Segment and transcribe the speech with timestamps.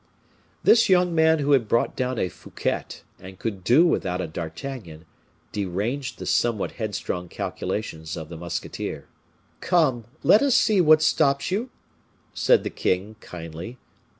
[0.63, 2.85] This young man who had brought down a Fouquet,
[3.19, 5.05] and could do without a D'Artagnan,
[5.51, 9.05] deranged the somewhat headstrong calculations of the musketeer.
[9.59, 11.69] "Come, let us see what stops you?"
[12.33, 13.77] said the king, kindly.